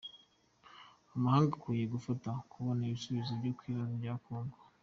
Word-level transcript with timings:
Amahanga 1.15 1.51
akwiye 1.55 1.85
gufasha 1.93 2.29
kubona 2.51 2.81
igisubizo 2.83 3.33
ku 3.57 3.63
bibazo 3.69 3.93
bya 4.01 4.13
Congo 4.25 4.57